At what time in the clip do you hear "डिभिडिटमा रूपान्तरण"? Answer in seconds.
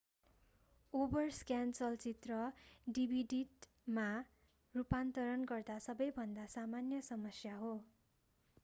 2.87-5.45